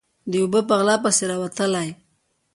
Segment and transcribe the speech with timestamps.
[0.29, 1.89] _د اوبو په غلا پسې راوتلی.